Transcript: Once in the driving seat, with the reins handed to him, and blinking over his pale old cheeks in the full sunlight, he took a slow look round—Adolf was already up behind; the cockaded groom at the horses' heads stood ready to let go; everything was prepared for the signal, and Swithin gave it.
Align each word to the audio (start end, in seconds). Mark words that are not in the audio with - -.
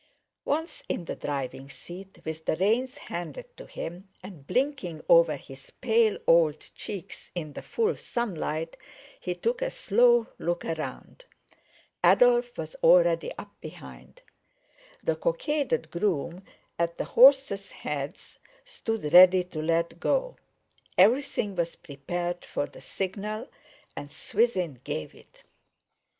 Once 0.45 0.81
in 0.89 1.05
the 1.05 1.15
driving 1.15 1.69
seat, 1.69 2.21
with 2.25 2.45
the 2.45 2.55
reins 2.55 2.97
handed 2.97 3.55
to 3.55 3.67
him, 3.67 4.09
and 4.23 4.47
blinking 4.47 5.03
over 5.07 5.35
his 5.35 5.69
pale 5.79 6.17
old 6.25 6.59
cheeks 6.73 7.29
in 7.35 7.53
the 7.53 7.61
full 7.61 7.95
sunlight, 7.95 8.75
he 9.19 9.35
took 9.35 9.61
a 9.61 9.69
slow 9.69 10.25
look 10.39 10.63
round—Adolf 10.63 12.57
was 12.57 12.73
already 12.81 13.31
up 13.37 13.51
behind; 13.61 14.23
the 15.03 15.15
cockaded 15.15 15.91
groom 15.91 16.43
at 16.79 16.97
the 16.97 17.05
horses' 17.05 17.69
heads 17.71 18.39
stood 18.65 19.13
ready 19.13 19.43
to 19.43 19.61
let 19.61 19.99
go; 19.99 20.35
everything 20.97 21.55
was 21.55 21.75
prepared 21.75 22.43
for 22.43 22.65
the 22.65 22.81
signal, 22.81 23.47
and 23.95 24.11
Swithin 24.11 24.81
gave 24.83 25.13
it. 25.13 25.43